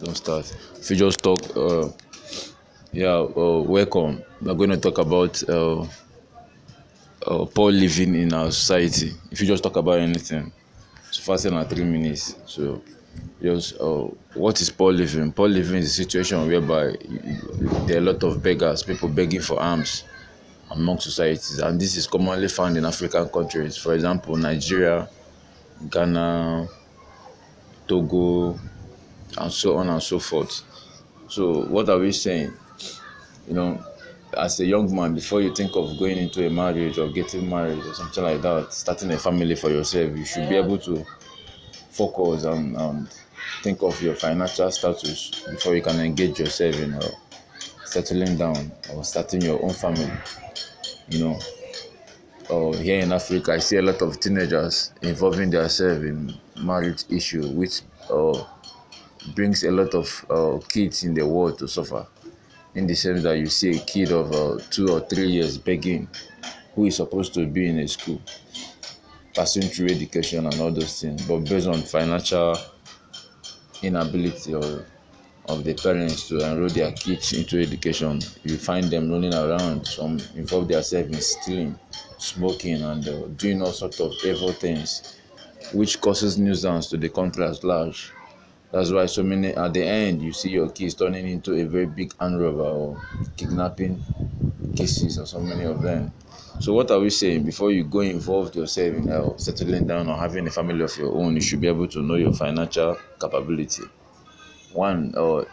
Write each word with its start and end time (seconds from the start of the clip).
don't 0.00 0.16
start. 0.16 0.50
If 0.78 0.96
just 0.96 1.22
talk, 1.22 1.40
uh, 1.56 1.88
yeah, 2.92 3.16
uh, 3.16 3.62
welcome. 3.66 4.22
We're 4.40 4.54
going 4.54 4.70
to 4.70 4.78
talk 4.78 4.98
about 4.98 5.42
uh, 5.48 5.82
uh, 7.26 7.44
poor 7.46 7.70
living 7.70 8.14
in 8.14 8.32
our 8.32 8.50
society. 8.50 9.12
If 9.30 9.40
you 9.40 9.46
just 9.46 9.62
talk 9.62 9.76
about 9.76 9.98
anything, 9.98 10.52
so 11.10 11.22
fast 11.22 11.44
in 11.46 11.64
three 11.66 11.84
minutes. 11.84 12.36
So, 12.46 12.82
just 13.42 13.78
uh, 13.78 14.08
what 14.34 14.60
is 14.60 14.70
poor 14.70 14.92
living? 14.92 15.32
Poor 15.32 15.48
living 15.48 15.76
is 15.78 15.90
a 15.90 16.02
situation 16.02 16.46
whereby 16.48 16.96
there 17.86 17.96
are 17.96 18.00
a 18.00 18.12
lot 18.12 18.22
of 18.22 18.42
beggars, 18.42 18.82
people 18.82 19.08
begging 19.08 19.42
for 19.42 19.60
alms 19.60 20.04
among 20.70 21.00
societies, 21.00 21.58
and 21.58 21.78
this 21.80 21.96
is 21.96 22.06
commonly 22.06 22.48
found 22.48 22.76
in 22.76 22.86
African 22.86 23.28
countries. 23.28 23.76
For 23.76 23.94
example, 23.94 24.36
Nigeria, 24.36 25.08
Ghana, 25.90 26.68
Togo, 27.86 28.58
and 29.38 29.52
so 29.52 29.76
on 29.76 29.88
and 29.88 30.02
so 30.02 30.18
forth. 30.18 30.62
So, 31.28 31.64
what 31.66 31.88
are 31.88 31.98
we 31.98 32.12
saying? 32.12 32.52
You 33.46 33.54
know, 33.54 33.84
as 34.36 34.60
a 34.60 34.66
young 34.66 34.94
man, 34.94 35.14
before 35.14 35.40
you 35.40 35.54
think 35.54 35.74
of 35.76 35.98
going 35.98 36.18
into 36.18 36.46
a 36.46 36.50
marriage 36.50 36.98
or 36.98 37.08
getting 37.08 37.48
married 37.48 37.78
or 37.78 37.94
something 37.94 38.22
like 38.22 38.42
that, 38.42 38.72
starting 38.72 39.10
a 39.12 39.18
family 39.18 39.54
for 39.54 39.70
yourself, 39.70 40.16
you 40.16 40.24
should 40.24 40.48
be 40.48 40.56
able 40.56 40.78
to 40.78 41.04
focus 41.90 42.44
and, 42.44 42.76
and 42.76 43.08
think 43.62 43.82
of 43.82 44.00
your 44.02 44.14
financial 44.14 44.70
status 44.70 45.44
before 45.50 45.74
you 45.74 45.82
can 45.82 46.00
engage 46.00 46.38
yourself 46.38 46.78
in 46.80 46.94
uh, 46.94 47.08
settling 47.84 48.36
down 48.36 48.70
or 48.94 49.04
starting 49.04 49.42
your 49.42 49.62
own 49.62 49.72
family. 49.72 50.10
You 51.08 51.24
know, 51.24 51.38
uh, 52.50 52.72
here 52.78 53.00
in 53.00 53.12
Africa, 53.12 53.52
I 53.52 53.58
see 53.58 53.76
a 53.76 53.82
lot 53.82 54.00
of 54.02 54.20
teenagers 54.20 54.92
involving 55.02 55.50
themselves 55.50 56.04
in 56.04 56.34
marriage 56.62 57.04
issue, 57.08 57.48
which 57.50 57.82
uh, 58.08 58.44
brings 59.34 59.64
a 59.64 59.70
lot 59.70 59.94
of 59.94 60.26
uh, 60.30 60.58
kids 60.68 61.04
in 61.04 61.14
the 61.14 61.26
world 61.26 61.58
to 61.58 61.68
suffer. 61.68 62.06
In 62.74 62.86
the 62.86 62.94
sense 62.94 63.22
that 63.24 63.38
you 63.38 63.46
see 63.46 63.70
a 63.70 63.78
kid 63.80 64.12
of 64.12 64.32
uh, 64.32 64.62
two 64.70 64.88
or 64.88 65.00
three 65.00 65.28
years 65.28 65.58
begging, 65.58 66.08
who 66.74 66.86
is 66.86 66.96
supposed 66.96 67.34
to 67.34 67.46
be 67.46 67.68
in 67.68 67.78
a 67.80 67.88
school, 67.88 68.20
passing 69.34 69.62
through 69.62 69.88
education 69.88 70.46
and 70.46 70.60
all 70.60 70.70
those 70.70 71.00
things, 71.00 71.26
but 71.26 71.38
based 71.40 71.66
on 71.66 71.82
financial 71.82 72.56
inability 73.82 74.54
or 74.54 74.86
of 75.48 75.64
the 75.64 75.74
parents 75.74 76.28
to 76.28 76.38
enroll 76.38 76.68
their 76.68 76.92
kids 76.92 77.32
into 77.32 77.60
education, 77.60 78.20
you 78.44 78.56
find 78.56 78.84
them 78.84 79.10
running 79.10 79.34
around, 79.34 79.84
some 79.86 80.20
involve 80.36 80.68
themselves 80.68 81.08
in 81.08 81.20
stealing, 81.20 81.78
smoking, 82.18 82.82
and 82.82 83.08
uh, 83.08 83.26
doing 83.36 83.60
all 83.60 83.72
sorts 83.72 84.00
of 84.00 84.12
evil 84.24 84.52
things, 84.52 85.16
which 85.72 86.00
causes 86.00 86.38
nuisance 86.38 86.88
to 86.88 86.96
the 86.96 87.08
country 87.08 87.44
at 87.44 87.64
large. 87.64 88.12
That's 88.72 88.90
why 88.92 89.06
so 89.06 89.22
many 89.22 89.48
at 89.48 89.72
the 89.74 89.82
end 89.82 90.22
you 90.22 90.32
see 90.32 90.50
your 90.50 90.70
kids 90.70 90.94
turning 90.94 91.28
into 91.28 91.54
a 91.54 91.64
very 91.64 91.86
big 91.86 92.14
armed 92.20 92.40
robber 92.40 92.62
or 92.62 93.02
kidnapping 93.36 94.02
cases 94.76 95.18
or 95.18 95.26
so 95.26 95.40
many 95.40 95.64
of 95.64 95.82
them. 95.82 96.12
So 96.60 96.74
what 96.74 96.90
are 96.90 97.00
we 97.00 97.10
saying? 97.10 97.44
Before 97.44 97.72
you 97.72 97.84
go 97.84 98.00
involved 98.00 98.54
yourself 98.54 98.94
in 98.94 99.08
uh, 99.10 99.36
settling 99.38 99.86
down 99.86 100.08
or 100.08 100.16
having 100.16 100.46
a 100.46 100.50
family 100.50 100.84
of 100.84 100.96
your 100.96 101.12
own, 101.14 101.34
you 101.34 101.40
should 101.40 101.60
be 101.60 101.68
able 101.68 101.88
to 101.88 102.02
know 102.02 102.14
your 102.14 102.32
financial 102.32 102.96
capability. 103.20 103.82
One, 104.72 105.14
uh, 105.16 105.44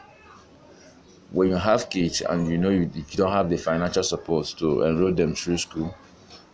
when 1.31 1.49
you 1.49 1.55
have 1.55 1.89
kids 1.89 2.21
and 2.21 2.47
you 2.49 2.57
know 2.57 2.69
you, 2.69 2.89
you 2.93 3.03
don't 3.15 3.31
have 3.31 3.49
the 3.49 3.57
financial 3.57 4.03
support 4.03 4.45
to 4.59 4.83
enroll 4.83 5.13
them 5.13 5.33
through 5.35 5.57
school, 5.57 5.93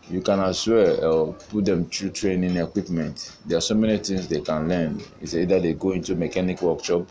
you 0.10 0.22
can 0.22 0.40
as 0.40 0.68
well 0.68 1.30
uh, 1.30 1.32
put 1.50 1.66
them 1.66 1.86
through 1.86 2.12
training 2.12 2.58
equipment. 2.58 3.38
There 3.46 3.58
are 3.58 3.62
so 3.62 3.76
many 3.76 3.98
things 3.98 4.28
they 4.28 4.42
can 4.42 4.68
learn. 4.68 5.02
It's 5.22 5.34
either 5.34 5.60
they 5.60 5.74
go 5.74 5.92
into 5.92 6.16
mechanic 6.16 6.62
workshop, 6.62 7.08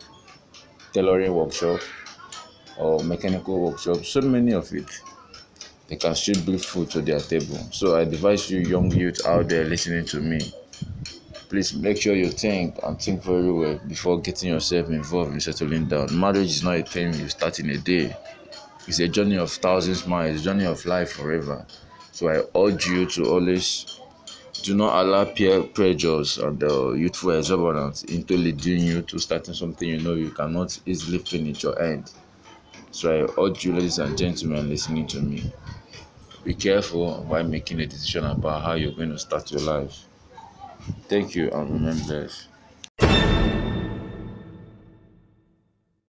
tailoring 0.93 1.35
workshop, 1.35 1.81
or 2.79 3.03
mechanical 3.05 3.61
workshop. 3.61 4.05
So 4.05 4.21
many 4.21 4.53
of 4.53 4.73
it. 4.73 4.89
They 5.89 5.97
can 5.97 6.15
still 6.15 6.43
bring 6.45 6.59
food 6.59 6.91
to 6.93 7.03
their 7.03 7.21
table. 7.21 7.59
So 7.71 7.97
I 7.97 8.03
advise 8.03 8.51
you, 8.51 8.61
young 8.61 8.91
youth 8.91 9.27
out 9.27 9.49
there 9.49 9.65
listening 9.65 10.07
to 10.07 10.21
me, 10.21 10.41
please 11.51 11.75
make 11.75 12.01
sure 12.01 12.15
you 12.15 12.31
think 12.31 12.79
and 12.83 12.99
think 12.99 13.23
very 13.23 13.53
well 13.53 13.79
before 13.87 14.19
getting 14.21 14.51
yourself 14.51 14.89
involved 14.89 15.35
in 15.35 15.41
settling 15.41 15.87
down. 15.87 16.09
Marriage 16.19 16.49
is 16.49 16.63
not 16.63 16.77
a 16.77 16.83
thing 16.83 17.13
you 17.13 17.29
start 17.29 17.61
in 17.61 17.69
a 17.71 17.77
day. 17.77 18.17
It's 18.89 19.01
a 19.01 19.09
journey 19.09 19.37
of 19.37 19.51
thousands 19.51 20.07
miles, 20.07 20.43
journey 20.43 20.65
of 20.65 20.85
life 20.87 21.13
forever. 21.13 21.67
So 22.13 22.29
I 22.29 22.45
urge 22.59 22.87
you 22.87 23.07
to 23.07 23.23
always 23.29 23.87
do 24.63 24.75
not 24.75 25.05
allow 25.05 25.25
peer 25.27 25.63
pressures 25.65 26.39
and 26.39 26.63
uh, 26.65 26.93
youthful 26.93 27.33
exuberance 27.39 28.05
into 28.05 28.37
leading 28.37 28.83
you 28.85 29.03
to 29.03 29.19
starting 29.21 29.55
something 29.55 29.89
you 29.89 30.01
know 30.01 30.15
you 30.15 30.33
cannot 30.33 30.79
easily 30.87 31.19
finish 31.21 31.65
or 31.65 31.81
end. 31.83 32.13
So 32.91 33.05
I 33.13 33.43
urge 33.43 33.65
you, 33.65 33.75
ladies 33.75 33.99
and 34.01 34.17
gentlemen, 34.19 34.69
listening 34.71 35.07
to 35.09 35.21
me, 35.23 35.53
be 36.45 36.55
careful 36.55 37.25
while 37.27 37.45
making 37.45 37.81
a 37.81 37.87
decision 37.87 38.25
about 38.27 38.63
how 38.65 38.75
you're 38.75 38.93
going 39.01 39.11
to 39.11 39.19
start 39.19 39.51
your 39.53 39.63
life. 39.63 40.09
Thank 41.09 41.37
you 41.37 41.51
and 41.53 42.05
blessed. 42.07 42.52